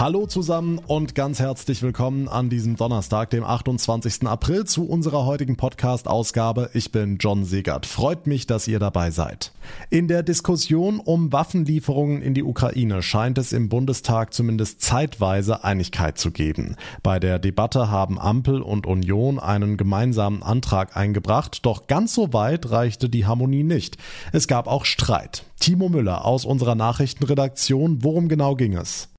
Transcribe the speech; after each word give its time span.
Hallo 0.00 0.24
zusammen 0.24 0.78
und 0.78 1.14
ganz 1.14 1.40
herzlich 1.40 1.82
willkommen 1.82 2.26
an 2.26 2.48
diesem 2.48 2.74
Donnerstag, 2.74 3.28
dem 3.28 3.44
28. 3.44 4.26
April, 4.26 4.64
zu 4.64 4.88
unserer 4.88 5.26
heutigen 5.26 5.58
Podcast-Ausgabe. 5.58 6.70
Ich 6.72 6.90
bin 6.90 7.18
John 7.18 7.44
Segert. 7.44 7.84
Freut 7.84 8.26
mich, 8.26 8.46
dass 8.46 8.66
ihr 8.66 8.78
dabei 8.78 9.10
seid. 9.10 9.52
In 9.90 10.08
der 10.08 10.22
Diskussion 10.22 11.00
um 11.00 11.34
Waffenlieferungen 11.34 12.22
in 12.22 12.32
die 12.32 12.42
Ukraine 12.42 13.02
scheint 13.02 13.36
es 13.36 13.52
im 13.52 13.68
Bundestag 13.68 14.32
zumindest 14.32 14.80
zeitweise 14.80 15.64
Einigkeit 15.64 16.16
zu 16.16 16.30
geben. 16.30 16.76
Bei 17.02 17.20
der 17.20 17.38
Debatte 17.38 17.90
haben 17.90 18.18
Ampel 18.18 18.62
und 18.62 18.86
Union 18.86 19.38
einen 19.38 19.76
gemeinsamen 19.76 20.42
Antrag 20.42 20.96
eingebracht, 20.96 21.66
doch 21.66 21.88
ganz 21.88 22.14
so 22.14 22.32
weit 22.32 22.70
reichte 22.70 23.10
die 23.10 23.26
Harmonie 23.26 23.64
nicht. 23.64 23.98
Es 24.32 24.48
gab 24.48 24.66
auch 24.66 24.86
Streit. 24.86 25.44
Timo 25.60 25.90
Müller 25.90 26.24
aus 26.24 26.46
unserer 26.46 26.74
Nachrichtenredaktion, 26.74 28.02
worum 28.02 28.30
genau 28.30 28.54
ging 28.56 28.78
es? 28.78 29.10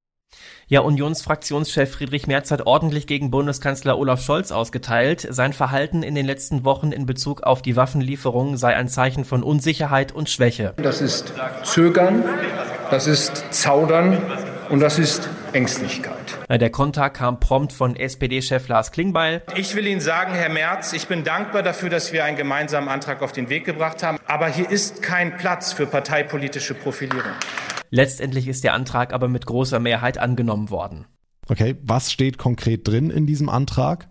Ja, 0.71 0.79
Unionsfraktionschef 0.79 1.91
Friedrich 1.91 2.27
Merz 2.27 2.49
hat 2.49 2.65
ordentlich 2.65 3.05
gegen 3.05 3.29
Bundeskanzler 3.29 3.97
Olaf 3.97 4.23
Scholz 4.23 4.53
ausgeteilt. 4.53 5.27
Sein 5.29 5.51
Verhalten 5.51 6.01
in 6.01 6.15
den 6.15 6.25
letzten 6.25 6.63
Wochen 6.63 6.93
in 6.93 7.05
Bezug 7.05 7.43
auf 7.43 7.61
die 7.61 7.75
Waffenlieferungen 7.75 8.55
sei 8.55 8.73
ein 8.77 8.87
Zeichen 8.87 9.25
von 9.25 9.43
Unsicherheit 9.43 10.13
und 10.13 10.29
Schwäche. 10.29 10.73
Das 10.77 11.01
ist 11.01 11.33
Zögern, 11.63 12.23
das 12.89 13.05
ist 13.05 13.43
Zaudern 13.51 14.17
und 14.69 14.79
das 14.79 14.97
ist 14.97 15.27
Ängstlichkeit. 15.51 16.37
Der 16.49 16.69
Konter 16.69 17.09
kam 17.09 17.41
prompt 17.41 17.73
von 17.73 17.97
SPD-Chef 17.97 18.69
Lars 18.69 18.93
Klingbeil. 18.93 19.41
Ich 19.55 19.75
will 19.75 19.85
Ihnen 19.85 19.99
sagen, 19.99 20.33
Herr 20.33 20.47
Merz, 20.47 20.93
ich 20.93 21.07
bin 21.07 21.25
dankbar 21.25 21.63
dafür, 21.63 21.89
dass 21.89 22.13
wir 22.13 22.23
einen 22.23 22.37
gemeinsamen 22.37 22.87
Antrag 22.87 23.21
auf 23.21 23.33
den 23.33 23.49
Weg 23.49 23.65
gebracht 23.65 24.03
haben. 24.03 24.17
Aber 24.25 24.47
hier 24.47 24.69
ist 24.69 25.01
kein 25.01 25.35
Platz 25.35 25.73
für 25.73 25.85
parteipolitische 25.85 26.75
Profilierung. 26.75 27.33
Letztendlich 27.91 28.47
ist 28.47 28.63
der 28.63 28.73
Antrag 28.73 29.13
aber 29.13 29.27
mit 29.27 29.45
großer 29.45 29.79
Mehrheit 29.79 30.17
angenommen 30.17 30.69
worden. 30.69 31.05
Okay, 31.49 31.75
was 31.83 32.11
steht 32.11 32.37
konkret 32.37 32.87
drin 32.87 33.09
in 33.09 33.27
diesem 33.27 33.49
Antrag? 33.49 34.09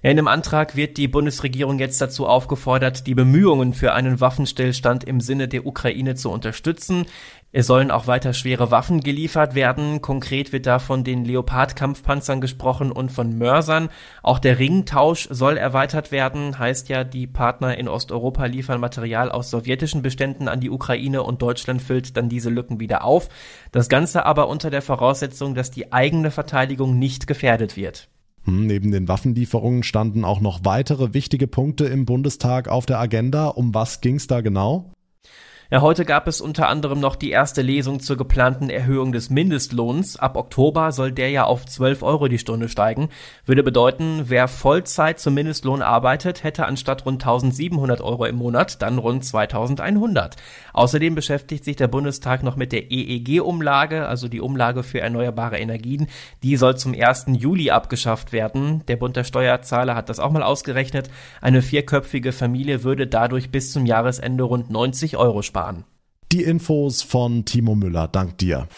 In 0.00 0.16
dem 0.16 0.28
Antrag 0.28 0.76
wird 0.76 0.96
die 0.96 1.08
Bundesregierung 1.08 1.80
jetzt 1.80 2.00
dazu 2.00 2.28
aufgefordert, 2.28 3.08
die 3.08 3.16
Bemühungen 3.16 3.72
für 3.74 3.94
einen 3.94 4.20
Waffenstillstand 4.20 5.02
im 5.02 5.20
Sinne 5.20 5.48
der 5.48 5.66
Ukraine 5.66 6.14
zu 6.14 6.30
unterstützen. 6.30 7.06
Es 7.50 7.66
sollen 7.66 7.90
auch 7.90 8.06
weiter 8.06 8.32
schwere 8.32 8.70
Waffen 8.70 9.00
geliefert 9.00 9.56
werden. 9.56 10.00
Konkret 10.00 10.52
wird 10.52 10.66
da 10.66 10.78
von 10.78 11.02
den 11.02 11.24
Leopard-Kampfpanzern 11.24 12.40
gesprochen 12.40 12.92
und 12.92 13.10
von 13.10 13.36
Mörsern. 13.38 13.88
Auch 14.22 14.38
der 14.38 14.60
Ringtausch 14.60 15.26
soll 15.32 15.56
erweitert 15.56 16.12
werden. 16.12 16.60
Heißt 16.60 16.88
ja, 16.88 17.02
die 17.02 17.26
Partner 17.26 17.76
in 17.76 17.88
Osteuropa 17.88 18.44
liefern 18.46 18.80
Material 18.80 19.32
aus 19.32 19.50
sowjetischen 19.50 20.02
Beständen 20.02 20.46
an 20.46 20.60
die 20.60 20.70
Ukraine 20.70 21.24
und 21.24 21.42
Deutschland 21.42 21.82
füllt 21.82 22.16
dann 22.16 22.28
diese 22.28 22.50
Lücken 22.50 22.78
wieder 22.78 23.02
auf. 23.02 23.28
Das 23.72 23.88
Ganze 23.88 24.26
aber 24.26 24.48
unter 24.48 24.70
der 24.70 24.82
Voraussetzung, 24.82 25.56
dass 25.56 25.72
die 25.72 25.92
eigene 25.92 26.30
Verteidigung 26.30 27.00
nicht 27.00 27.26
gefährdet 27.26 27.76
wird. 27.76 28.08
Hm, 28.48 28.66
neben 28.66 28.90
den 28.90 29.08
Waffenlieferungen 29.08 29.82
standen 29.82 30.24
auch 30.24 30.40
noch 30.40 30.60
weitere 30.64 31.12
wichtige 31.12 31.46
Punkte 31.46 31.84
im 31.84 32.06
Bundestag 32.06 32.68
auf 32.68 32.86
der 32.86 32.98
Agenda. 32.98 33.48
Um 33.48 33.74
was 33.74 34.00
ging's 34.00 34.26
da 34.26 34.40
genau? 34.40 34.90
Ja, 35.70 35.82
heute 35.82 36.06
gab 36.06 36.26
es 36.28 36.40
unter 36.40 36.66
anderem 36.66 36.98
noch 36.98 37.14
die 37.14 37.28
erste 37.28 37.60
Lesung 37.60 38.00
zur 38.00 38.16
geplanten 38.16 38.70
Erhöhung 38.70 39.12
des 39.12 39.28
Mindestlohns. 39.28 40.16
Ab 40.16 40.38
Oktober 40.38 40.92
soll 40.92 41.12
der 41.12 41.28
ja 41.28 41.44
auf 41.44 41.66
12 41.66 42.02
Euro 42.02 42.28
die 42.28 42.38
Stunde 42.38 42.70
steigen. 42.70 43.10
Würde 43.44 43.62
bedeuten, 43.62 44.22
wer 44.28 44.48
Vollzeit 44.48 45.20
zum 45.20 45.34
Mindestlohn 45.34 45.82
arbeitet, 45.82 46.42
hätte 46.42 46.64
anstatt 46.64 47.04
rund 47.04 47.22
1700 47.22 48.00
Euro 48.00 48.24
im 48.24 48.36
Monat 48.36 48.80
dann 48.80 48.96
rund 48.96 49.26
2100. 49.26 50.36
Außerdem 50.72 51.14
beschäftigt 51.14 51.66
sich 51.66 51.76
der 51.76 51.88
Bundestag 51.88 52.42
noch 52.42 52.56
mit 52.56 52.72
der 52.72 52.90
EEG-Umlage, 52.90 54.08
also 54.08 54.28
die 54.28 54.40
Umlage 54.40 54.82
für 54.82 55.02
erneuerbare 55.02 55.58
Energien. 55.58 56.06
Die 56.42 56.56
soll 56.56 56.78
zum 56.78 56.94
1. 56.98 57.26
Juli 57.36 57.72
abgeschafft 57.72 58.32
werden. 58.32 58.86
Der 58.88 58.96
Bund 58.96 59.16
der 59.16 59.24
Steuerzahler 59.24 59.94
hat 59.94 60.08
das 60.08 60.18
auch 60.18 60.30
mal 60.30 60.42
ausgerechnet. 60.42 61.10
Eine 61.42 61.60
vierköpfige 61.60 62.32
Familie 62.32 62.84
würde 62.84 63.06
dadurch 63.06 63.50
bis 63.50 63.70
zum 63.70 63.84
Jahresende 63.84 64.44
rund 64.44 64.70
90 64.70 65.18
Euro 65.18 65.42
sparen 65.42 65.57
sparen. 65.58 65.84
Die 66.30 66.42
Infos 66.42 67.02
von 67.02 67.44
Timo 67.44 67.74
Müller, 67.74 68.06
dank 68.06 68.38
dir. 68.38 68.68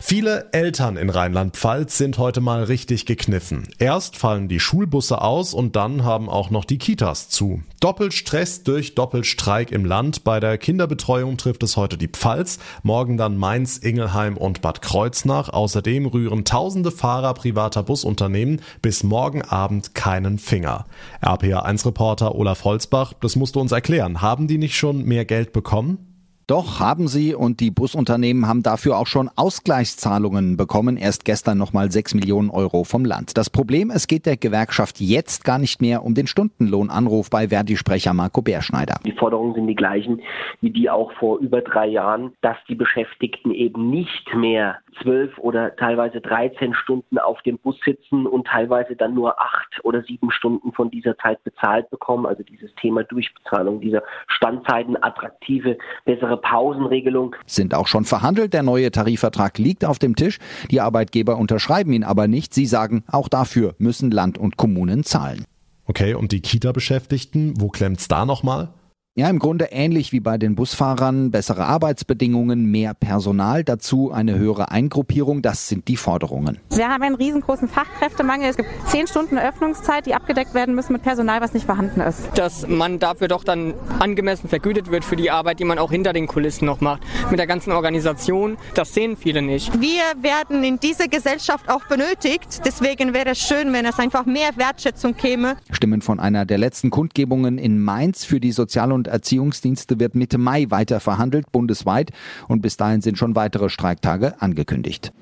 Viele 0.00 0.48
Eltern 0.52 0.96
in 0.96 1.10
Rheinland-Pfalz 1.10 1.98
sind 1.98 2.18
heute 2.18 2.40
mal 2.40 2.64
richtig 2.64 3.04
gekniffen. 3.04 3.68
Erst 3.78 4.16
fallen 4.16 4.48
die 4.48 4.60
Schulbusse 4.60 5.20
aus 5.20 5.54
und 5.54 5.76
dann 5.76 6.04
haben 6.04 6.28
auch 6.28 6.50
noch 6.50 6.64
die 6.64 6.78
Kitas 6.78 7.28
zu. 7.28 7.62
Doppelstress 7.80 8.62
durch 8.62 8.94
Doppelstreik 8.94 9.72
im 9.72 9.84
Land. 9.84 10.24
Bei 10.24 10.40
der 10.40 10.56
Kinderbetreuung 10.56 11.36
trifft 11.36 11.62
es 11.62 11.76
heute 11.76 11.98
die 11.98 12.08
Pfalz, 12.08 12.58
morgen 12.82 13.16
dann 13.16 13.36
Mainz, 13.36 13.76
Ingelheim 13.76 14.36
und 14.36 14.62
Bad 14.62 14.82
Kreuznach. 14.82 15.48
Außerdem 15.48 16.06
rühren 16.06 16.44
tausende 16.44 16.90
Fahrer 16.90 17.34
privater 17.34 17.82
Busunternehmen 17.82 18.60
bis 18.80 19.02
morgen 19.02 19.42
Abend 19.42 19.94
keinen 19.94 20.38
Finger. 20.38 20.86
RPA1-Reporter 21.22 22.34
Olaf 22.34 22.64
Holzbach, 22.64 23.12
das 23.20 23.36
musst 23.36 23.56
du 23.56 23.60
uns 23.60 23.72
erklären. 23.72 24.22
Haben 24.22 24.46
die 24.46 24.58
nicht 24.58 24.76
schon 24.76 25.04
mehr 25.04 25.24
Geld 25.24 25.52
bekommen? 25.52 26.07
Doch 26.48 26.80
haben 26.80 27.08
sie 27.08 27.34
und 27.34 27.60
die 27.60 27.70
Busunternehmen 27.70 28.48
haben 28.48 28.62
dafür 28.62 28.96
auch 28.96 29.06
schon 29.06 29.28
Ausgleichszahlungen 29.36 30.56
bekommen. 30.56 30.96
Erst 30.96 31.26
gestern 31.26 31.58
nochmal 31.58 31.92
6 31.92 32.14
Millionen 32.14 32.48
Euro 32.48 32.84
vom 32.84 33.04
Land. 33.04 33.36
Das 33.36 33.50
Problem, 33.50 33.90
es 33.90 34.06
geht 34.06 34.24
der 34.24 34.38
Gewerkschaft 34.38 34.98
jetzt 34.98 35.44
gar 35.44 35.58
nicht 35.58 35.82
mehr 35.82 36.02
um 36.02 36.14
den 36.14 36.26
Stundenlohnanruf 36.26 37.28
bei 37.28 37.48
Verdi-Sprecher 37.48 38.14
Marco 38.14 38.40
Bärschneider. 38.40 38.98
Die 39.04 39.12
Forderungen 39.12 39.56
sind 39.56 39.66
die 39.66 39.74
gleichen 39.74 40.22
wie 40.60 40.70
die 40.70 40.90
auch 40.90 41.12
vor 41.12 41.38
über 41.38 41.60
drei 41.60 41.86
Jahren, 41.86 42.32
dass 42.40 42.56
die 42.68 42.74
Beschäftigten 42.74 43.52
eben 43.52 43.90
nicht 43.90 44.34
mehr 44.34 44.78
zwölf 45.02 45.36
oder 45.38 45.76
teilweise 45.76 46.20
13 46.20 46.74
Stunden 46.74 47.18
auf 47.18 47.40
dem 47.42 47.58
Bus 47.58 47.78
sitzen 47.84 48.26
und 48.26 48.46
teilweise 48.46 48.96
dann 48.96 49.14
nur 49.14 49.40
acht 49.40 49.80
oder 49.84 50.02
sieben 50.02 50.30
Stunden 50.30 50.72
von 50.72 50.90
dieser 50.90 51.16
Zeit 51.18 51.42
bezahlt 51.44 51.88
bekommen. 51.90 52.26
Also 52.26 52.42
dieses 52.42 52.74
Thema 52.76 53.04
Durchbezahlung 53.04 53.80
dieser 53.80 54.02
Standzeiten, 54.26 55.00
attraktive, 55.00 55.78
bessere 56.04 56.37
Pausenregelung. 56.38 57.36
Sind 57.46 57.74
auch 57.74 57.86
schon 57.86 58.04
verhandelt. 58.04 58.52
Der 58.52 58.62
neue 58.62 58.90
Tarifvertrag 58.90 59.58
liegt 59.58 59.84
auf 59.84 59.98
dem 59.98 60.16
Tisch. 60.16 60.38
Die 60.70 60.80
Arbeitgeber 60.80 61.36
unterschreiben 61.36 61.92
ihn 61.92 62.04
aber 62.04 62.28
nicht. 62.28 62.54
Sie 62.54 62.66
sagen, 62.66 63.04
auch 63.06 63.28
dafür 63.28 63.74
müssen 63.78 64.10
Land 64.10 64.38
und 64.38 64.56
Kommunen 64.56 65.04
zahlen. 65.04 65.44
Okay, 65.86 66.14
und 66.14 66.32
die 66.32 66.40
Kita-Beschäftigten, 66.40 67.54
wo 67.60 67.68
klemmt's 67.68 68.08
da 68.08 68.26
nochmal? 68.26 68.68
Ja, 69.18 69.28
im 69.28 69.40
Grunde 69.40 69.70
ähnlich 69.72 70.12
wie 70.12 70.20
bei 70.20 70.38
den 70.38 70.54
Busfahrern. 70.54 71.32
Bessere 71.32 71.64
Arbeitsbedingungen, 71.64 72.70
mehr 72.70 72.94
Personal, 72.94 73.64
dazu 73.64 74.12
eine 74.12 74.38
höhere 74.38 74.70
Eingruppierung. 74.70 75.42
Das 75.42 75.66
sind 75.66 75.88
die 75.88 75.96
Forderungen. 75.96 76.60
Wir 76.70 76.88
haben 76.88 77.02
einen 77.02 77.16
riesengroßen 77.16 77.66
Fachkräftemangel. 77.66 78.48
Es 78.48 78.56
gibt 78.56 78.68
zehn 78.86 79.08
Stunden 79.08 79.36
Öffnungszeit, 79.36 80.06
die 80.06 80.14
abgedeckt 80.14 80.54
werden 80.54 80.76
müssen 80.76 80.92
mit 80.92 81.02
Personal, 81.02 81.40
was 81.40 81.52
nicht 81.52 81.66
vorhanden 81.66 82.00
ist. 82.00 82.28
Dass 82.36 82.68
man 82.68 83.00
dafür 83.00 83.26
doch 83.26 83.42
dann 83.42 83.74
angemessen 83.98 84.48
vergütet 84.48 84.92
wird 84.92 85.04
für 85.04 85.16
die 85.16 85.32
Arbeit, 85.32 85.58
die 85.58 85.64
man 85.64 85.80
auch 85.80 85.90
hinter 85.90 86.12
den 86.12 86.28
Kulissen 86.28 86.66
noch 86.66 86.80
macht. 86.80 87.02
Mit 87.28 87.40
der 87.40 87.48
ganzen 87.48 87.72
Organisation, 87.72 88.56
das 88.74 88.94
sehen 88.94 89.16
viele 89.16 89.42
nicht. 89.42 89.80
Wir 89.80 90.22
werden 90.22 90.62
in 90.62 90.78
dieser 90.78 91.08
Gesellschaft 91.08 91.68
auch 91.68 91.84
benötigt. 91.88 92.60
Deswegen 92.64 93.14
wäre 93.14 93.30
es 93.30 93.40
schön, 93.40 93.72
wenn 93.72 93.84
es 93.84 93.98
einfach 93.98 94.26
mehr 94.26 94.50
Wertschätzung 94.54 95.16
käme. 95.16 95.56
Stimmen 95.72 96.02
von 96.02 96.20
einer 96.20 96.46
der 96.46 96.58
letzten 96.58 96.90
Kundgebungen 96.90 97.58
in 97.58 97.82
Mainz 97.82 98.24
für 98.24 98.38
die 98.38 98.52
Sozial- 98.52 98.92
und 98.92 99.07
Erziehungsdienste 99.08 99.98
wird 99.98 100.14
Mitte 100.14 100.38
Mai 100.38 100.66
weiter 100.68 101.00
verhandelt, 101.00 101.50
bundesweit. 101.52 102.12
Und 102.46 102.62
bis 102.62 102.76
dahin 102.76 103.00
sind 103.00 103.18
schon 103.18 103.34
weitere 103.34 103.68
Streiktage 103.68 104.40
angekündigt. 104.40 105.12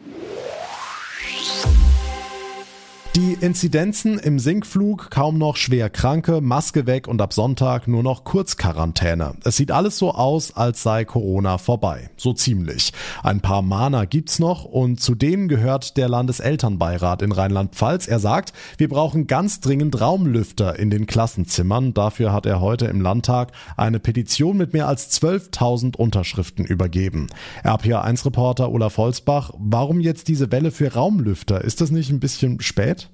Die 3.17 3.33
Inzidenzen 3.41 4.19
im 4.19 4.39
Sinkflug, 4.39 5.11
kaum 5.11 5.39
noch 5.39 5.57
schwer 5.57 5.89
Kranke, 5.89 6.43
Maske 6.43 6.87
weg 6.87 7.09
und 7.09 7.23
ab 7.23 7.33
Sonntag 7.33 7.89
nur 7.89 8.03
noch 8.03 8.25
Kurzquarantäne. 8.25 9.37
Es 9.43 9.57
sieht 9.57 9.71
alles 9.71 9.97
so 9.97 10.13
aus, 10.13 10.55
als 10.55 10.83
sei 10.83 11.07
Corona 11.07 11.57
vorbei. 11.57 12.11
So 12.19 12.35
ziemlich. 12.35 12.93
Ein 13.23 13.41
paar 13.41 13.63
Mahner 13.63 14.05
gibt's 14.05 14.39
noch 14.39 14.67
und 14.67 15.01
zu 15.01 15.15
denen 15.15 15.49
gehört 15.49 15.97
der 15.97 16.11
Landeselternbeirat 16.11 17.23
in 17.23 17.33
Rheinland-Pfalz. 17.33 18.07
Er 18.07 18.19
sagt, 18.19 18.53
wir 18.77 18.91
brauchen 18.91 19.27
ganz 19.27 19.61
dringend 19.61 19.99
Raumlüfter 19.99 20.79
in 20.79 20.91
den 20.91 21.07
Klassenzimmern. 21.07 21.95
Dafür 21.95 22.35
hat 22.35 22.45
er 22.45 22.61
heute 22.61 22.85
im 22.85 23.01
Landtag 23.01 23.53
eine 23.79 23.99
Petition 23.99 24.59
mit 24.59 24.75
mehr 24.75 24.89
als 24.89 25.11
12.000 25.23 25.97
Unterschriften 25.97 26.67
übergeben. 26.67 27.29
RPA1-Reporter 27.65 28.71
Olaf 28.71 28.99
Holzbach, 28.99 29.53
warum 29.57 30.01
jetzt 30.01 30.29
diese 30.29 30.53
Welle 30.53 30.71
für 30.71 30.93
Raumlüfter? 30.93 31.63
Ist 31.63 31.81
das 31.81 31.91
nicht 31.91 32.11
ein 32.11 32.21
bisschen 32.21 32.61
spät? 32.61 33.06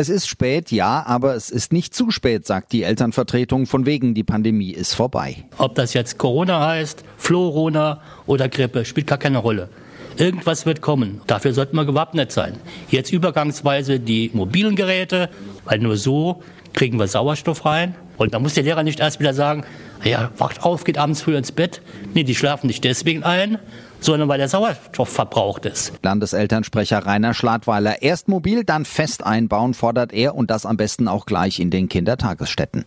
Es 0.00 0.08
ist 0.08 0.28
spät, 0.28 0.70
ja, 0.70 1.02
aber 1.04 1.34
es 1.34 1.50
ist 1.50 1.72
nicht 1.72 1.92
zu 1.92 2.12
spät, 2.12 2.46
sagt 2.46 2.70
die 2.70 2.84
Elternvertretung, 2.84 3.66
von 3.66 3.84
wegen 3.84 4.14
die 4.14 4.22
Pandemie 4.22 4.70
ist 4.70 4.94
vorbei. 4.94 5.38
Ob 5.56 5.74
das 5.74 5.92
jetzt 5.92 6.18
Corona 6.18 6.64
heißt, 6.64 7.02
Florona 7.16 8.00
oder 8.24 8.48
Grippe, 8.48 8.84
spielt 8.84 9.08
gar 9.08 9.18
keine 9.18 9.38
Rolle. 9.38 9.68
Irgendwas 10.16 10.66
wird 10.66 10.82
kommen. 10.82 11.20
Dafür 11.26 11.52
sollten 11.52 11.74
wir 11.74 11.84
gewappnet 11.84 12.30
sein. 12.30 12.58
Jetzt 12.92 13.12
übergangsweise 13.12 13.98
die 13.98 14.30
mobilen 14.34 14.76
Geräte, 14.76 15.30
weil 15.64 15.80
nur 15.80 15.96
so 15.96 16.44
kriegen 16.74 17.00
wir 17.00 17.08
Sauerstoff 17.08 17.64
rein 17.64 17.96
Und 18.18 18.34
da 18.34 18.38
muss 18.38 18.54
der 18.54 18.62
Lehrer 18.62 18.84
nicht 18.84 19.00
erst 19.00 19.18
wieder 19.18 19.34
sagen, 19.34 19.64
ja, 20.04 20.30
wacht 20.38 20.62
auf, 20.62 20.84
geht 20.84 20.98
abends 20.98 21.22
früh 21.22 21.36
ins 21.36 21.50
Bett. 21.50 21.82
Nee, 22.14 22.22
die 22.22 22.36
schlafen 22.36 22.68
nicht 22.68 22.84
deswegen 22.84 23.24
ein, 23.24 23.58
sondern 24.00 24.28
weil 24.28 24.38
der 24.38 24.48
Sauerstoff 24.48 25.08
verbraucht 25.08 25.66
ist. 25.66 25.92
Landeselternsprecher 26.02 27.04
Rainer 27.04 27.34
Schladweiler. 27.34 28.02
Erst 28.02 28.28
mobil, 28.28 28.64
dann 28.64 28.84
fest 28.84 29.24
einbauen, 29.24 29.74
fordert 29.74 30.12
er 30.12 30.34
und 30.34 30.50
das 30.50 30.66
am 30.66 30.76
besten 30.76 31.08
auch 31.08 31.26
gleich 31.26 31.60
in 31.60 31.70
den 31.70 31.88
Kindertagesstätten. 31.88 32.84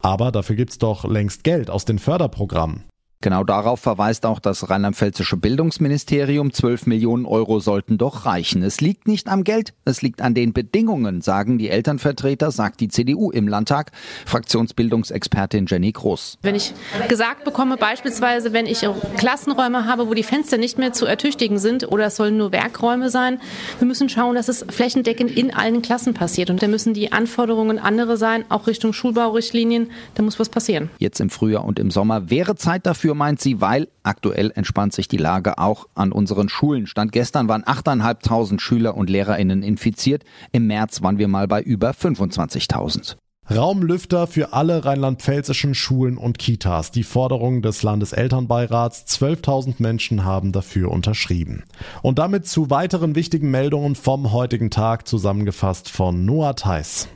Aber 0.00 0.32
dafür 0.32 0.56
gibt's 0.56 0.78
doch 0.78 1.04
längst 1.04 1.44
Geld 1.44 1.70
aus 1.70 1.84
den 1.84 1.98
Förderprogrammen. 1.98 2.84
Genau 3.24 3.42
darauf 3.42 3.80
verweist 3.80 4.26
auch 4.26 4.38
das 4.38 4.68
rheinland-pfälzische 4.68 5.38
Bildungsministerium. 5.38 6.52
12 6.52 6.84
Millionen 6.84 7.24
Euro 7.24 7.58
sollten 7.58 7.96
doch 7.96 8.26
reichen. 8.26 8.62
Es 8.62 8.82
liegt 8.82 9.08
nicht 9.08 9.28
am 9.28 9.44
Geld, 9.44 9.72
es 9.86 10.02
liegt 10.02 10.20
an 10.20 10.34
den 10.34 10.52
Bedingungen, 10.52 11.22
sagen 11.22 11.56
die 11.56 11.70
Elternvertreter, 11.70 12.50
sagt 12.50 12.80
die 12.80 12.88
CDU 12.88 13.30
im 13.30 13.48
Landtag. 13.48 13.92
Fraktionsbildungsexpertin 14.26 15.64
Jenny 15.64 15.92
Groß. 15.92 16.36
Wenn 16.42 16.54
ich 16.54 16.74
gesagt 17.08 17.44
bekomme, 17.44 17.78
beispielsweise, 17.78 18.52
wenn 18.52 18.66
ich 18.66 18.86
Klassenräume 19.16 19.86
habe, 19.86 20.06
wo 20.06 20.12
die 20.12 20.22
Fenster 20.22 20.58
nicht 20.58 20.76
mehr 20.76 20.92
zu 20.92 21.06
ertüchtigen 21.06 21.56
sind 21.58 21.90
oder 21.90 22.08
es 22.08 22.16
sollen 22.16 22.36
nur 22.36 22.52
Werkräume 22.52 23.08
sein, 23.08 23.40
wir 23.78 23.88
müssen 23.88 24.10
schauen, 24.10 24.34
dass 24.34 24.48
es 24.48 24.66
flächendeckend 24.68 25.30
in 25.30 25.50
allen 25.50 25.80
Klassen 25.80 26.12
passiert. 26.12 26.50
Und 26.50 26.62
da 26.62 26.68
müssen 26.68 26.92
die 26.92 27.12
Anforderungen 27.12 27.78
andere 27.78 28.18
sein, 28.18 28.44
auch 28.50 28.66
Richtung 28.66 28.92
Schulbaurichtlinien. 28.92 29.92
Da 30.14 30.22
muss 30.22 30.38
was 30.38 30.50
passieren. 30.50 30.90
Jetzt 30.98 31.20
im 31.20 31.30
Frühjahr 31.30 31.64
und 31.64 31.78
im 31.78 31.90
Sommer 31.90 32.28
wäre 32.28 32.54
Zeit 32.56 32.84
dafür, 32.84 33.13
meint 33.14 33.40
sie, 33.40 33.60
weil 33.60 33.88
aktuell 34.02 34.52
entspannt 34.54 34.92
sich 34.92 35.08
die 35.08 35.16
Lage 35.16 35.58
auch 35.58 35.86
an 35.94 36.12
unseren 36.12 36.48
Schulen. 36.48 36.86
Stand 36.86 37.12
gestern 37.12 37.48
waren 37.48 37.64
8.500 37.64 38.60
Schüler 38.60 38.96
und 38.96 39.10
LehrerInnen 39.10 39.62
infiziert. 39.62 40.24
Im 40.52 40.66
März 40.66 41.02
waren 41.02 41.18
wir 41.18 41.28
mal 41.28 41.48
bei 41.48 41.62
über 41.62 41.90
25.000. 41.90 43.16
Raumlüfter 43.50 44.26
für 44.26 44.54
alle 44.54 44.86
rheinland-pfälzischen 44.86 45.74
Schulen 45.74 46.16
und 46.16 46.38
Kitas. 46.38 46.92
Die 46.92 47.02
Forderung 47.02 47.60
des 47.60 47.82
Landeselternbeirats. 47.82 49.04
12.000 49.06 49.74
Menschen 49.78 50.24
haben 50.24 50.52
dafür 50.52 50.90
unterschrieben. 50.90 51.64
Und 52.00 52.18
damit 52.18 52.46
zu 52.46 52.70
weiteren 52.70 53.14
wichtigen 53.14 53.50
Meldungen 53.50 53.96
vom 53.96 54.32
heutigen 54.32 54.70
Tag 54.70 55.06
zusammengefasst 55.06 55.90
von 55.90 56.24
Noah 56.24 56.56
Theis. 56.56 57.08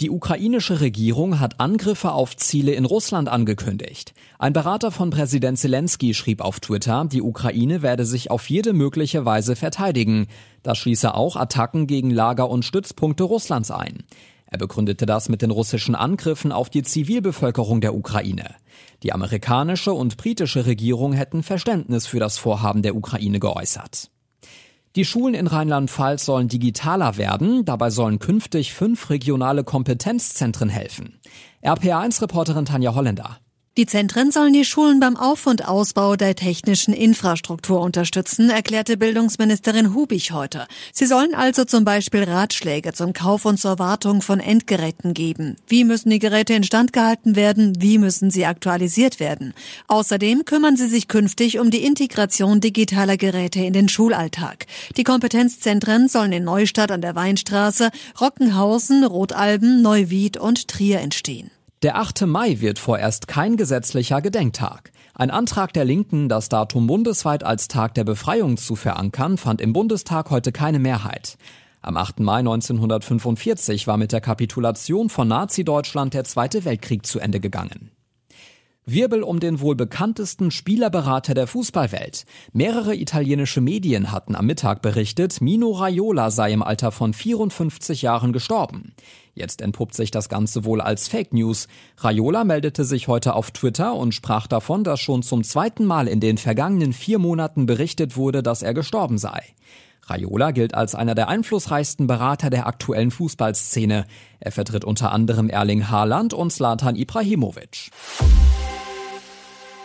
Die 0.00 0.10
ukrainische 0.10 0.82
Regierung 0.82 1.40
hat 1.40 1.58
Angriffe 1.58 2.12
auf 2.12 2.36
Ziele 2.36 2.72
in 2.72 2.84
Russland 2.84 3.30
angekündigt. 3.30 4.12
Ein 4.38 4.52
Berater 4.52 4.90
von 4.90 5.08
Präsident 5.08 5.58
Zelensky 5.58 6.12
schrieb 6.12 6.42
auf 6.42 6.60
Twitter, 6.60 7.06
die 7.10 7.22
Ukraine 7.22 7.80
werde 7.80 8.04
sich 8.04 8.30
auf 8.30 8.50
jede 8.50 8.74
mögliche 8.74 9.24
Weise 9.24 9.56
verteidigen. 9.56 10.26
Das 10.62 10.76
schließe 10.76 11.14
auch 11.14 11.36
Attacken 11.36 11.86
gegen 11.86 12.10
Lager 12.10 12.50
und 12.50 12.66
Stützpunkte 12.66 13.24
Russlands 13.24 13.70
ein. 13.70 14.02
Er 14.44 14.58
begründete 14.58 15.06
das 15.06 15.30
mit 15.30 15.40
den 15.40 15.50
russischen 15.50 15.94
Angriffen 15.94 16.52
auf 16.52 16.68
die 16.68 16.82
Zivilbevölkerung 16.82 17.80
der 17.80 17.94
Ukraine. 17.94 18.54
Die 19.02 19.14
amerikanische 19.14 19.94
und 19.94 20.18
britische 20.18 20.66
Regierung 20.66 21.14
hätten 21.14 21.42
Verständnis 21.42 22.06
für 22.06 22.20
das 22.20 22.36
Vorhaben 22.36 22.82
der 22.82 22.96
Ukraine 22.96 23.40
geäußert. 23.40 24.10
Die 24.96 25.04
Schulen 25.04 25.34
in 25.34 25.46
Rheinland-Pfalz 25.46 26.24
sollen 26.24 26.48
digitaler 26.48 27.18
werden. 27.18 27.66
Dabei 27.66 27.90
sollen 27.90 28.18
künftig 28.18 28.72
fünf 28.72 29.10
regionale 29.10 29.62
Kompetenzzentren 29.62 30.70
helfen. 30.70 31.20
RPA1-Reporterin 31.62 32.64
Tanja 32.64 32.94
Holländer. 32.94 33.38
Die 33.76 33.84
Zentren 33.84 34.30
sollen 34.30 34.54
die 34.54 34.64
Schulen 34.64 35.00
beim 35.00 35.18
Auf- 35.18 35.46
und 35.46 35.68
Ausbau 35.68 36.16
der 36.16 36.34
technischen 36.34 36.94
Infrastruktur 36.94 37.82
unterstützen, 37.82 38.48
erklärte 38.48 38.96
Bildungsministerin 38.96 39.92
Hubich 39.92 40.32
heute. 40.32 40.66
Sie 40.94 41.04
sollen 41.04 41.34
also 41.34 41.66
zum 41.66 41.84
Beispiel 41.84 42.24
Ratschläge 42.24 42.94
zum 42.94 43.12
Kauf 43.12 43.44
und 43.44 43.60
zur 43.60 43.78
Wartung 43.78 44.22
von 44.22 44.40
Endgeräten 44.40 45.12
geben. 45.12 45.56
Wie 45.66 45.84
müssen 45.84 46.08
die 46.08 46.18
Geräte 46.18 46.54
instand 46.54 46.94
gehalten 46.94 47.36
werden? 47.36 47.74
Wie 47.78 47.98
müssen 47.98 48.30
sie 48.30 48.46
aktualisiert 48.46 49.20
werden? 49.20 49.52
Außerdem 49.88 50.46
kümmern 50.46 50.78
sie 50.78 50.88
sich 50.88 51.06
künftig 51.06 51.58
um 51.58 51.70
die 51.70 51.84
Integration 51.84 52.62
digitaler 52.62 53.18
Geräte 53.18 53.60
in 53.60 53.74
den 53.74 53.90
Schulalltag. 53.90 54.64
Die 54.96 55.04
Kompetenzzentren 55.04 56.08
sollen 56.08 56.32
in 56.32 56.44
Neustadt 56.44 56.90
an 56.90 57.02
der 57.02 57.14
Weinstraße, 57.14 57.90
Rockenhausen, 58.18 59.04
Rotalben, 59.04 59.82
Neuwied 59.82 60.38
und 60.38 60.66
Trier 60.66 61.00
entstehen. 61.00 61.50
Der 61.82 61.98
8. 61.98 62.22
Mai 62.22 62.60
wird 62.60 62.78
vorerst 62.78 63.28
kein 63.28 63.58
gesetzlicher 63.58 64.22
Gedenktag. 64.22 64.92
Ein 65.12 65.30
Antrag 65.30 65.74
der 65.74 65.84
Linken, 65.84 66.30
das 66.30 66.48
Datum 66.48 66.86
bundesweit 66.86 67.44
als 67.44 67.68
Tag 67.68 67.92
der 67.92 68.04
Befreiung 68.04 68.56
zu 68.56 68.76
verankern, 68.76 69.36
fand 69.36 69.60
im 69.60 69.74
Bundestag 69.74 70.30
heute 70.30 70.52
keine 70.52 70.78
Mehrheit. 70.78 71.36
Am 71.82 71.98
8. 71.98 72.20
Mai 72.20 72.38
1945 72.38 73.86
war 73.86 73.98
mit 73.98 74.12
der 74.12 74.22
Kapitulation 74.22 75.10
von 75.10 75.28
Nazi-Deutschland 75.28 76.14
der 76.14 76.24
Zweite 76.24 76.64
Weltkrieg 76.64 77.04
zu 77.04 77.20
Ende 77.20 77.40
gegangen. 77.40 77.90
Wirbel 78.88 79.24
um 79.24 79.40
den 79.40 79.60
wohl 79.60 79.74
bekanntesten 79.74 80.52
Spielerberater 80.52 81.34
der 81.34 81.48
Fußballwelt. 81.48 82.24
Mehrere 82.52 82.94
italienische 82.94 83.60
Medien 83.60 84.12
hatten 84.12 84.36
am 84.36 84.46
Mittag 84.46 84.80
berichtet, 84.80 85.40
Mino 85.40 85.72
Raiola 85.72 86.30
sei 86.30 86.52
im 86.52 86.62
Alter 86.62 86.92
von 86.92 87.12
54 87.12 88.02
Jahren 88.02 88.32
gestorben. 88.32 88.94
Jetzt 89.34 89.60
entpuppt 89.60 89.96
sich 89.96 90.12
das 90.12 90.28
Ganze 90.28 90.64
wohl 90.64 90.80
als 90.80 91.08
Fake 91.08 91.32
News. 91.32 91.66
Raiola 91.98 92.44
meldete 92.44 92.84
sich 92.84 93.08
heute 93.08 93.34
auf 93.34 93.50
Twitter 93.50 93.92
und 93.96 94.14
sprach 94.14 94.46
davon, 94.46 94.84
dass 94.84 95.00
schon 95.00 95.24
zum 95.24 95.42
zweiten 95.42 95.84
Mal 95.84 96.06
in 96.06 96.20
den 96.20 96.38
vergangenen 96.38 96.92
vier 96.92 97.18
Monaten 97.18 97.66
berichtet 97.66 98.16
wurde, 98.16 98.44
dass 98.44 98.62
er 98.62 98.72
gestorben 98.72 99.18
sei. 99.18 99.42
Raiola 100.04 100.52
gilt 100.52 100.74
als 100.74 100.94
einer 100.94 101.16
der 101.16 101.26
einflussreichsten 101.26 102.06
Berater 102.06 102.50
der 102.50 102.68
aktuellen 102.68 103.10
Fußballszene. 103.10 104.06
Er 104.38 104.52
vertritt 104.52 104.84
unter 104.84 105.10
anderem 105.10 105.50
Erling 105.50 105.90
Haaland 105.90 106.32
und 106.32 106.52
Slatan 106.52 106.94
Ibrahimovic. 106.94 107.90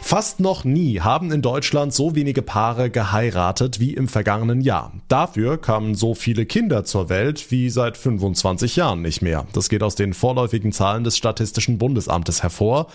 Fast 0.03 0.42
noch 0.42 0.65
nie 0.65 1.00
haben 1.00 1.31
in 1.31 1.42
Deutschland 1.42 1.94
so 1.94 2.15
wenige 2.15 2.42
Paare 2.42 2.89
geheiratet 2.89 3.80
wie 3.80 3.94
im 3.94 4.09
vergangenen 4.09 4.59
Jahr. 4.59 4.92
Dafür 5.07 5.57
kamen 5.57 5.95
so 5.95 6.15
viele 6.15 6.45
Kinder 6.45 6.83
zur 6.83 7.07
Welt 7.07 7.50
wie 7.50 7.69
seit 7.69 7.95
25 7.95 8.75
Jahren 8.75 9.01
nicht 9.01 9.21
mehr. 9.21 9.45
Das 9.53 9.69
geht 9.69 9.83
aus 9.83 9.95
den 9.95 10.13
vorläufigen 10.13 10.74
Zahlen 10.74 11.06
des 11.06 11.15
Statistischen 11.15 11.77
Bundesamtes 11.77 12.44
hervor. 12.44 12.88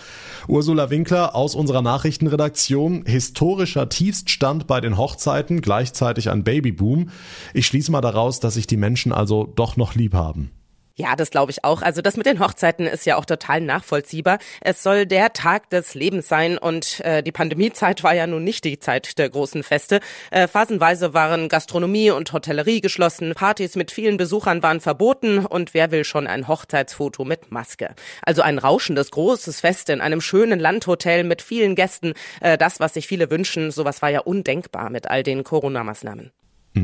Ursula 0.47 0.91
Winkler 0.91 1.33
aus 1.33 1.55
unserer 1.55 1.81
Nachrichtenredaktion. 1.81 3.03
Historischer 3.07 3.89
Tiefststand 3.89 4.67
bei 4.67 4.79
den 4.79 4.97
Hochzeiten, 4.97 5.61
gleichzeitig 5.61 6.29
ein 6.29 6.43
Babyboom. 6.43 7.09
Ich 7.55 7.65
schließe 7.65 7.91
mal 7.91 8.01
daraus, 8.01 8.39
dass 8.41 8.53
sich 8.53 8.67
die 8.67 8.77
Menschen 8.77 9.11
also 9.11 9.51
doch 9.55 9.75
noch 9.75 9.95
lieb 9.95 10.13
haben. 10.13 10.51
Ja, 10.99 11.15
das 11.15 11.29
glaube 11.29 11.51
ich 11.51 11.63
auch. 11.63 11.83
Also 11.83 12.01
das 12.01 12.17
mit 12.17 12.25
den 12.25 12.39
Hochzeiten 12.39 12.87
ist 12.87 13.05
ja 13.05 13.17
auch 13.17 13.25
total 13.25 13.61
nachvollziehbar. 13.61 14.39
Es 14.61 14.81
soll 14.81 15.05
der 15.05 15.31
Tag 15.31 15.69
des 15.69 15.93
Lebens 15.93 16.27
sein 16.27 16.57
und 16.57 17.01
äh, 17.01 17.21
die 17.21 17.31
Pandemiezeit 17.31 18.03
war 18.03 18.15
ja 18.15 18.25
nun 18.25 18.43
nicht 18.43 18.63
die 18.63 18.79
Zeit 18.79 19.19
der 19.19 19.29
großen 19.29 19.61
Feste. 19.61 19.99
Äh, 20.31 20.47
phasenweise 20.47 21.13
waren 21.13 21.49
Gastronomie 21.49 22.09
und 22.09 22.33
Hotellerie 22.33 22.81
geschlossen, 22.81 23.35
Partys 23.35 23.75
mit 23.75 23.91
vielen 23.91 24.17
Besuchern 24.17 24.63
waren 24.63 24.81
verboten 24.81 25.45
und 25.45 25.75
wer 25.75 25.91
will 25.91 26.03
schon 26.03 26.25
ein 26.25 26.47
Hochzeitsfoto 26.47 27.25
mit 27.25 27.51
Maske? 27.51 27.93
Also 28.23 28.41
ein 28.41 28.57
rauschendes 28.57 29.11
großes 29.11 29.61
Fest 29.61 29.89
in 29.89 30.01
einem 30.01 30.19
schönen 30.19 30.59
Landhotel 30.59 31.23
mit 31.23 31.43
vielen 31.43 31.75
Gästen, 31.75 32.13
äh, 32.41 32.57
das 32.57 32.79
was 32.79 32.95
sich 32.95 33.05
viele 33.05 33.29
wünschen, 33.29 33.69
sowas 33.69 34.01
war 34.01 34.09
ja 34.09 34.21
undenkbar 34.21 34.89
mit 34.89 35.07
all 35.07 35.21
den 35.21 35.43
Corona-Maßnahmen. 35.43 36.31
Hm, 36.31 36.31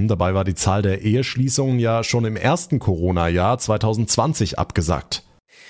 dabei 0.08 0.34
war 0.34 0.44
die 0.44 0.56
Zahl 0.56 0.82
der 0.82 1.02
Eheschließungen 1.02 1.80
ja 1.80 2.04
schon 2.04 2.26
im 2.26 2.36
ersten 2.36 2.80
Corona-Jahr 2.80 3.58
2020 3.58 4.60
abgesagt. 4.60 5.23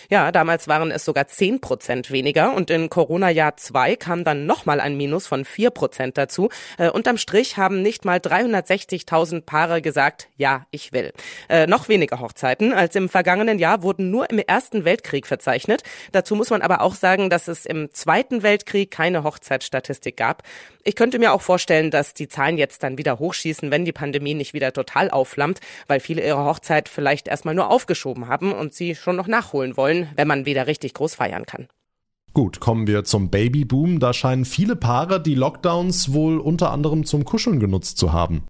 Ja, 0.10 0.32
damals 0.32 0.68
waren 0.68 0.92
es 0.92 1.06
sogar 1.06 1.28
10 1.28 1.62
Prozent 1.62 2.12
weniger 2.12 2.54
und 2.54 2.70
in 2.70 2.90
Corona-Jahr 2.90 3.58
2 3.58 3.96
kam 3.96 4.24
dann 4.24 4.46
nochmal 4.46 4.80
ein 4.80 4.98
Minus 4.98 5.28
von 5.28 5.46
4 5.46 5.70
Prozent 5.70 6.18
dazu. 6.18 6.50
Äh, 6.78 6.90
unterm 6.90 7.18
Strich 7.18 7.58
haben 7.58 7.82
nicht 7.82 8.06
mal 8.06 8.18
360.000 8.18 9.42
Paare 9.42 9.82
gesagt, 9.82 10.30
ja, 10.38 10.66
ich 10.72 10.94
will. 10.94 11.14
Äh, 11.50 11.68
noch 11.68 11.90
weniger 11.90 12.20
Hochzeiten 12.20 12.74
als 12.74 12.96
im 12.96 13.10
vergangenen 13.10 13.60
Jahr 13.60 13.84
wurden 13.84 14.12
nur 14.12 14.30
im 14.30 14.40
Ersten 14.40 14.86
Weltkrieg 14.86 15.28
verzeichnet. 15.28 15.84
Dazu 16.12 16.36
muss 16.36 16.50
man 16.50 16.62
aber 16.62 16.82
auch 16.82 16.96
sagen, 16.96 17.30
dass 17.30 17.48
es 17.48 17.66
im 17.66 17.94
Zweiten 17.94 18.44
Weltkrieg 18.44 18.92
keine 18.92 19.24
Hochzeitsstatistik 19.24 20.18
gab. 20.18 20.44
Ich 20.84 20.96
könnte 20.96 21.18
mir 21.18 21.32
auch 21.32 21.42
vorstellen, 21.42 21.92
dass 21.92 22.14
die 22.14 22.28
Zahlen 22.28 22.58
jetzt 22.58 22.84
dann 22.84 22.98
wieder 22.98 23.20
hochschießen, 23.20 23.72
wenn 23.72 23.86
die 23.86 23.94
Pandemie 23.94 24.34
nicht 24.34 24.54
wieder 24.54 24.74
total 24.74 25.10
aufflammt, 25.10 25.62
weil 25.88 26.02
viele 26.02 26.26
ihre 26.26 26.44
Hochzeit 26.44 26.90
vielleicht 26.90 27.30
erstmal 27.30 27.56
nur 27.56 27.70
aufgeschoben 27.70 28.28
haben 28.28 28.52
und 28.52 28.74
sie 28.74 28.96
schon 28.96 29.16
noch 29.16 29.28
nachholen 29.28 29.78
wollen 29.78 29.93
wollen, 29.94 30.10
wenn 30.16 30.28
man 30.28 30.46
wieder 30.46 30.68
richtig 30.68 30.94
groß 30.94 31.16
feiern 31.16 31.46
kann. 31.46 31.68
Gut, 32.34 32.60
kommen 32.60 32.88
wir 32.88 33.04
zum 33.04 33.30
Babyboom. 33.30 34.00
Da 34.00 34.12
scheinen 34.14 34.46
viele 34.46 34.76
Paare 34.76 35.22
die 35.22 35.36
Lockdowns 35.36 36.14
wohl 36.14 36.40
unter 36.40 36.72
anderem 36.72 37.06
zum 37.06 37.26
Kuscheln 37.26 37.60
genutzt 37.60 37.98
zu 38.00 38.12
haben. 38.12 38.44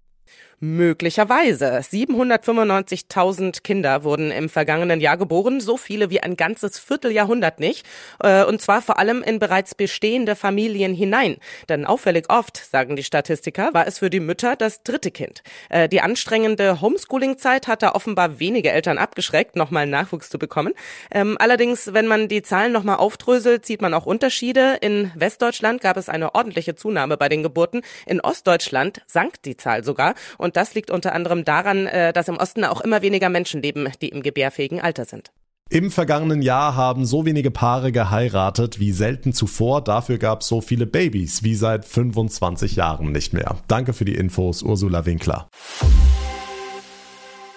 Möglicherweise. 0.60 1.78
795.000 1.78 3.62
Kinder 3.62 4.04
wurden 4.04 4.30
im 4.30 4.48
vergangenen 4.48 5.00
Jahr 5.00 5.16
geboren, 5.16 5.60
so 5.60 5.76
viele 5.76 6.10
wie 6.10 6.20
ein 6.20 6.36
ganzes 6.36 6.78
Vierteljahrhundert 6.78 7.60
nicht. 7.60 7.86
Äh, 8.22 8.44
und 8.44 8.60
zwar 8.60 8.82
vor 8.82 8.98
allem 8.98 9.22
in 9.22 9.38
bereits 9.38 9.74
bestehende 9.74 10.36
Familien 10.36 10.94
hinein. 10.94 11.36
Denn 11.68 11.84
auffällig 11.84 12.30
oft, 12.30 12.56
sagen 12.56 12.96
die 12.96 13.04
Statistiker, 13.04 13.70
war 13.72 13.86
es 13.86 13.98
für 13.98 14.10
die 14.10 14.20
Mütter 14.20 14.56
das 14.56 14.82
dritte 14.82 15.10
Kind. 15.10 15.42
Äh, 15.70 15.88
die 15.88 16.00
anstrengende 16.00 16.80
Homeschooling-Zeit 16.80 17.66
hatte 17.66 17.94
offenbar 17.94 18.38
wenige 18.38 18.70
Eltern 18.70 18.98
abgeschreckt, 18.98 19.56
nochmal 19.56 19.86
Nachwuchs 19.86 20.30
zu 20.30 20.38
bekommen. 20.38 20.72
Ähm, 21.10 21.36
allerdings, 21.38 21.92
wenn 21.92 22.06
man 22.06 22.28
die 22.28 22.42
Zahlen 22.42 22.72
nochmal 22.72 22.96
aufdröselt, 22.96 23.66
sieht 23.66 23.82
man 23.82 23.94
auch 23.94 24.06
Unterschiede. 24.06 24.78
In 24.80 25.10
Westdeutschland 25.14 25.80
gab 25.80 25.96
es 25.96 26.08
eine 26.08 26.34
ordentliche 26.34 26.74
Zunahme 26.74 27.16
bei 27.16 27.28
den 27.28 27.42
Geburten. 27.42 27.82
In 28.06 28.20
Ostdeutschland 28.20 29.02
sank 29.06 29.42
die 29.42 29.56
Zahl 29.56 29.84
sogar. 29.84 30.14
Und 30.44 30.56
das 30.56 30.74
liegt 30.74 30.90
unter 30.90 31.14
anderem 31.14 31.44
daran, 31.44 31.86
äh, 31.86 32.12
dass 32.12 32.28
im 32.28 32.36
Osten 32.36 32.64
auch 32.64 32.80
immer 32.80 33.02
weniger 33.02 33.28
Menschen 33.28 33.62
leben, 33.62 33.88
die 34.00 34.10
im 34.10 34.22
gebärfähigen 34.22 34.80
Alter 34.80 35.04
sind. 35.04 35.32
Im 35.70 35.90
vergangenen 35.90 36.42
Jahr 36.42 36.76
haben 36.76 37.06
so 37.06 37.24
wenige 37.24 37.50
Paare 37.50 37.90
geheiratet 37.90 38.78
wie 38.78 38.92
selten 38.92 39.32
zuvor. 39.32 39.82
Dafür 39.82 40.18
gab 40.18 40.42
es 40.42 40.48
so 40.48 40.60
viele 40.60 40.86
Babys 40.86 41.42
wie 41.42 41.54
seit 41.54 41.86
25 41.86 42.76
Jahren 42.76 43.12
nicht 43.12 43.32
mehr. 43.32 43.56
Danke 43.66 43.94
für 43.94 44.04
die 44.04 44.14
Infos, 44.14 44.62
Ursula 44.62 45.06
Winkler. 45.06 45.48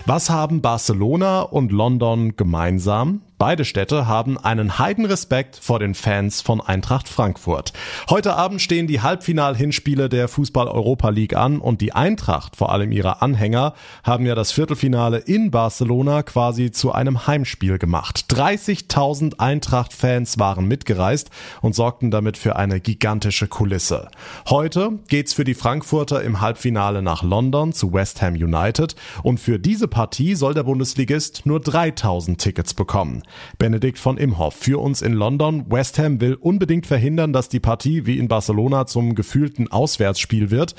Was 0.06 0.30
haben 0.30 0.62
Barcelona 0.62 1.42
und 1.42 1.74
London 1.74 2.38
gemeinsam? 2.38 3.22
Beide 3.40 3.66
Städte 3.66 4.08
haben 4.08 4.40
einen 4.40 4.80
Heidenrespekt 4.80 5.58
vor 5.62 5.78
den 5.78 5.94
Fans 5.94 6.42
von 6.42 6.60
Eintracht 6.60 7.08
Frankfurt. 7.08 7.72
Heute 8.10 8.36
Abend 8.36 8.64
stehen 8.64 8.88
die 8.88 9.02
Halbfinal-Hinspiele 9.02 10.10
der 10.10 10.28
Fußball-Europa 10.28 11.10
League 11.10 11.36
an 11.36 11.60
und 11.60 11.80
die 11.82 11.94
Eintracht, 11.94 12.56
vor 12.56 12.72
allem 12.72 12.92
ihre 12.92 13.22
Anhänger, 13.22 13.76
haben 14.04 14.26
ja 14.26 14.34
das 14.34 14.52
Viertelfinale 14.52 15.20
in 15.20 15.52
Barcelona 15.52 16.24
quasi 16.24 16.72
zu 16.72 16.92
einem 16.94 17.28
Heimspiel 17.28 17.78
gemacht. 17.78 18.26
30.000 18.30 19.38
Eintracht-Fans 19.38 20.40
waren 20.40 20.68
mitgereist 20.68 21.30
und 21.62 21.76
sorgten 21.76 22.10
damit 22.10 22.38
für 22.38 22.56
eine 22.56 22.80
gigantische 22.80 23.48
Kulisse. 23.48 24.10
Heute 24.50 24.94
geht's 25.10 25.34
für 25.36 25.44
die 25.44 25.54
Frankfurter 25.54 26.24
im 26.24 26.42
Halbfinale 26.42 27.04
nach 27.04 27.22
London 27.22 27.72
zu 27.72 27.94
West 27.94 28.20
Ham 28.24 28.34
United 28.34 28.96
und 29.22 29.40
für 29.40 29.60
diese 29.60 29.88
Partie 29.88 30.34
soll 30.34 30.56
der 30.56 30.64
Bundesligist 30.64 31.46
nur 31.46 31.60
3000 31.60 32.42
Tickets 32.42 32.74
bekommen. 32.74 33.22
Benedikt 33.58 34.00
von 34.00 34.18
Imhoff 34.18 34.56
für 34.56 34.80
uns 34.80 35.02
in 35.02 35.14
London. 35.14 35.66
West 35.70 35.98
Ham 36.00 36.22
will 36.22 36.36
unbedingt 36.36 36.86
verhindern, 36.86 37.34
dass 37.34 37.50
die 37.50 37.60
Partie 37.60 38.06
wie 38.06 38.20
in 38.20 38.28
Barcelona 38.28 38.86
zum 38.86 39.16
gefühlten 39.16 39.72
Auswärtsspiel 39.72 40.52
wird. 40.52 40.76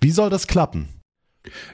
Wie 0.00 0.10
soll 0.10 0.30
das 0.30 0.46
klappen? 0.46 0.99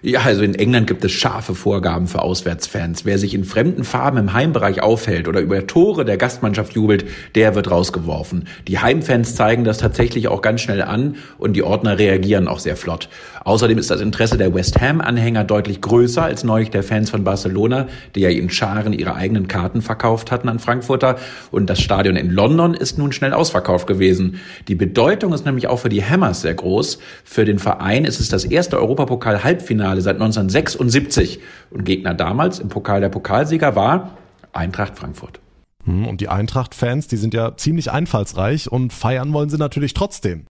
Ja, 0.01 0.21
also 0.21 0.45
in 0.45 0.55
England 0.55 0.87
gibt 0.87 1.05
es 1.05 1.11
scharfe 1.11 1.53
Vorgaben 1.53 2.07
für 2.07 2.23
Auswärtsfans. 2.23 3.05
Wer 3.05 3.19
sich 3.19 3.35
in 3.35 3.43
fremden 3.43 3.83
Farben 3.83 4.17
im 4.17 4.33
Heimbereich 4.33 4.81
aufhält 4.81 5.27
oder 5.27 5.41
über 5.41 5.67
Tore 5.67 6.05
der 6.05 6.17
Gastmannschaft 6.17 6.75
jubelt, 6.75 7.05
der 7.35 7.57
wird 7.57 7.69
rausgeworfen. 7.69 8.47
Die 8.69 8.79
Heimfans 8.79 9.35
zeigen 9.35 9.65
das 9.65 9.79
tatsächlich 9.79 10.29
auch 10.29 10.41
ganz 10.41 10.61
schnell 10.61 10.83
an 10.83 11.17
und 11.39 11.55
die 11.55 11.65
Ordner 11.65 11.99
reagieren 11.99 12.47
auch 12.47 12.61
sehr 12.61 12.77
flott. 12.77 13.09
Außerdem 13.43 13.77
ist 13.79 13.91
das 13.91 14.01
Interesse 14.01 14.39
der 14.39 14.55
West 14.55 14.81
Ham-Anhänger 14.81 15.43
deutlich 15.43 15.81
größer 15.81 16.23
als 16.23 16.45
neulich 16.45 16.71
der 16.71 16.85
Fans 16.85 17.11
von 17.11 17.25
Barcelona, 17.25 17.89
die 18.15 18.21
ja 18.21 18.29
in 18.29 18.51
Scharen 18.51 18.93
ihre 18.93 19.17
eigenen 19.17 19.49
Karten 19.49 19.83
verkauft 19.83 20.31
hatten 20.31 20.49
an 20.49 20.61
Frankfurter. 20.61 21.17
Und 21.51 21.69
das 21.69 21.81
Stadion 21.81 22.15
in 22.15 22.31
London 22.31 22.75
ist 22.75 22.99
nun 22.99 23.11
schnell 23.11 23.33
ausverkauft 23.33 23.89
gewesen. 23.89 24.41
Die 24.69 24.77
Bedeutung 24.77 25.33
ist 25.33 25.45
nämlich 25.45 25.67
auch 25.67 25.79
für 25.79 25.89
die 25.89 26.05
Hammers 26.05 26.43
sehr 26.43 26.55
groß. 26.55 27.01
Für 27.25 27.45
den 27.45 27.59
Verein 27.59 28.05
ist 28.05 28.21
es 28.21 28.29
das 28.29 28.45
erste 28.45 28.79
Europapokal-Halbfinale 28.79 29.56
Halbfinale 29.57 30.01
seit 30.03 30.17
1976 30.17 31.41
und 31.71 31.85
Gegner 31.85 32.15
damals 32.15 32.59
im 32.59 32.69
Pokal 32.69 33.01
der 33.01 33.09
Pokalsieger 33.09 33.75
war 33.75 34.17
Eintracht 34.53 34.99
Frankfurt. 34.99 35.41
Hm, 35.85 36.07
und 36.07 36.21
die 36.21 36.29
Eintracht-Fans, 36.29 37.09
die 37.09 37.17
sind 37.17 37.35
ja 37.35 37.57
ziemlich 37.57 37.91
einfallsreich 37.91 38.71
und 38.71 38.93
feiern 38.93 39.33
wollen 39.33 39.51
sie 39.51 39.59
natürlich 39.59 39.95
trotzdem. 39.95 40.47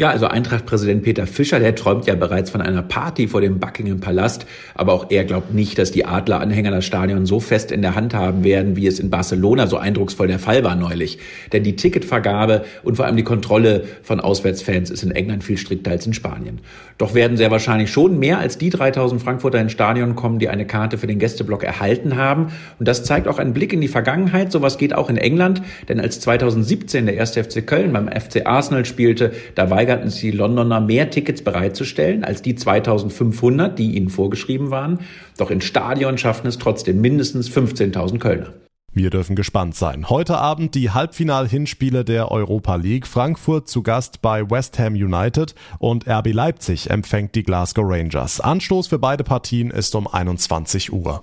Ja, 0.00 0.10
also 0.10 0.28
Eintracht-Präsident 0.28 1.02
Peter 1.02 1.26
Fischer, 1.26 1.58
der 1.58 1.74
träumt 1.74 2.06
ja 2.06 2.14
bereits 2.14 2.50
von 2.50 2.60
einer 2.60 2.82
Party 2.82 3.26
vor 3.26 3.40
dem 3.40 3.58
Buckingham 3.58 3.98
Palast, 3.98 4.46
aber 4.76 4.92
auch 4.92 5.10
er 5.10 5.24
glaubt 5.24 5.52
nicht, 5.52 5.76
dass 5.76 5.90
die 5.90 6.04
Adler-Anhänger 6.04 6.70
das 6.70 6.84
Stadion 6.84 7.26
so 7.26 7.40
fest 7.40 7.72
in 7.72 7.82
der 7.82 7.96
Hand 7.96 8.14
haben 8.14 8.44
werden, 8.44 8.76
wie 8.76 8.86
es 8.86 9.00
in 9.00 9.10
Barcelona 9.10 9.66
so 9.66 9.76
eindrucksvoll 9.76 10.28
der 10.28 10.38
Fall 10.38 10.62
war 10.62 10.76
neulich. 10.76 11.18
Denn 11.52 11.64
die 11.64 11.74
Ticketvergabe 11.74 12.64
und 12.84 12.94
vor 12.94 13.06
allem 13.06 13.16
die 13.16 13.24
Kontrolle 13.24 13.86
von 14.04 14.20
Auswärtsfans 14.20 14.90
ist 14.90 15.02
in 15.02 15.10
England 15.10 15.42
viel 15.42 15.58
strikter 15.58 15.90
als 15.90 16.06
in 16.06 16.14
Spanien. 16.14 16.60
Doch 16.96 17.14
werden 17.14 17.36
sehr 17.36 17.50
wahrscheinlich 17.50 17.90
schon 17.90 18.20
mehr 18.20 18.38
als 18.38 18.56
die 18.56 18.70
3000 18.70 19.20
Frankfurter 19.20 19.60
ins 19.60 19.72
Stadion 19.72 20.14
kommen, 20.14 20.38
die 20.38 20.48
eine 20.48 20.64
Karte 20.64 20.98
für 20.98 21.08
den 21.08 21.18
Gästeblock 21.18 21.64
erhalten 21.64 22.16
haben. 22.16 22.52
Und 22.78 22.86
das 22.86 23.02
zeigt 23.02 23.26
auch 23.26 23.40
einen 23.40 23.52
Blick 23.52 23.72
in 23.72 23.80
die 23.80 23.88
Vergangenheit. 23.88 24.52
Sowas 24.52 24.78
geht 24.78 24.94
auch 24.94 25.10
in 25.10 25.16
England, 25.16 25.60
denn 25.88 25.98
als 25.98 26.20
2017 26.20 27.06
der 27.06 27.16
erste 27.16 27.42
FC 27.42 27.66
Köln 27.66 27.92
beim 27.92 28.06
FC 28.06 28.46
Arsenal 28.46 28.84
spielte, 28.84 29.32
da 29.56 29.70
war 29.70 29.87
weigerten 29.88 30.10
sich 30.10 30.20
die 30.20 30.30
Londoner 30.32 30.80
mehr 30.80 31.10
Tickets 31.10 31.40
bereitzustellen 31.40 32.22
als 32.22 32.42
die 32.42 32.54
2500, 32.54 33.78
die 33.78 33.96
ihnen 33.96 34.10
vorgeschrieben 34.10 34.70
waren. 34.70 34.98
Doch 35.38 35.50
in 35.50 35.62
Stadion 35.62 36.18
schafften 36.18 36.46
es 36.46 36.58
trotzdem 36.58 37.00
mindestens 37.00 37.50
15.000 37.50 38.18
Kölner. 38.18 38.52
Wir 38.92 39.10
dürfen 39.10 39.34
gespannt 39.36 39.76
sein. 39.76 40.10
Heute 40.10 40.36
Abend 40.38 40.74
die 40.74 40.90
Halbfinal-Hinspiele 40.90 42.04
der 42.04 42.30
Europa 42.30 42.76
League. 42.76 43.06
Frankfurt 43.06 43.68
zu 43.68 43.82
Gast 43.82 44.20
bei 44.20 44.50
West 44.50 44.78
Ham 44.78 44.94
United 44.94 45.54
und 45.78 46.06
RB 46.06 46.32
Leipzig 46.32 46.90
empfängt 46.90 47.34
die 47.34 47.42
Glasgow 47.42 47.84
Rangers. 47.86 48.40
Anstoß 48.40 48.88
für 48.88 48.98
beide 48.98 49.24
Partien 49.24 49.70
ist 49.70 49.94
um 49.94 50.06
21 50.06 50.92
Uhr. 50.92 51.22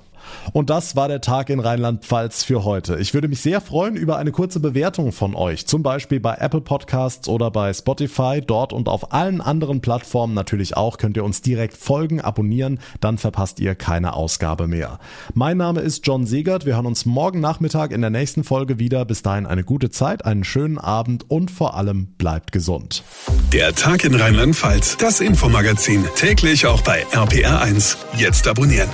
Und 0.53 0.69
das 0.69 0.95
war 0.95 1.07
der 1.07 1.21
Tag 1.21 1.49
in 1.49 1.59
Rheinland-Pfalz 1.59 2.43
für 2.43 2.63
heute. 2.63 2.97
Ich 2.97 3.13
würde 3.13 3.27
mich 3.27 3.41
sehr 3.41 3.61
freuen 3.61 3.95
über 3.95 4.17
eine 4.17 4.31
kurze 4.31 4.59
Bewertung 4.59 5.11
von 5.11 5.35
euch, 5.35 5.65
zum 5.67 5.83
Beispiel 5.83 6.19
bei 6.19 6.35
Apple 6.35 6.61
Podcasts 6.61 7.27
oder 7.27 7.51
bei 7.51 7.73
Spotify. 7.73 8.41
Dort 8.45 8.73
und 8.73 8.89
auf 8.89 9.13
allen 9.13 9.41
anderen 9.41 9.81
Plattformen 9.81 10.33
natürlich 10.33 10.77
auch 10.77 10.97
könnt 10.97 11.17
ihr 11.17 11.23
uns 11.23 11.41
direkt 11.41 11.77
folgen, 11.77 12.21
abonnieren, 12.21 12.79
dann 12.99 13.17
verpasst 13.17 13.59
ihr 13.59 13.75
keine 13.75 14.13
Ausgabe 14.13 14.67
mehr. 14.67 14.99
Mein 15.33 15.57
Name 15.57 15.81
ist 15.81 16.05
John 16.05 16.25
Segert. 16.25 16.65
Wir 16.65 16.75
hören 16.75 16.85
uns 16.85 17.05
morgen 17.05 17.39
Nachmittag 17.39 17.91
in 17.91 18.01
der 18.01 18.09
nächsten 18.09 18.43
Folge 18.43 18.79
wieder. 18.79 19.05
Bis 19.05 19.21
dahin 19.21 19.45
eine 19.45 19.63
gute 19.63 19.89
Zeit, 19.89 20.25
einen 20.25 20.43
schönen 20.43 20.77
Abend 20.77 21.29
und 21.29 21.51
vor 21.51 21.75
allem 21.75 22.07
bleibt 22.17 22.51
gesund. 22.51 23.03
Der 23.53 23.73
Tag 23.73 24.03
in 24.03 24.15
Rheinland-Pfalz, 24.15 24.97
das 24.97 25.19
Infomagazin, 25.19 26.05
täglich 26.15 26.65
auch 26.65 26.81
bei 26.81 27.05
RPR1. 27.07 27.97
Jetzt 28.17 28.47
abonnieren. 28.47 28.89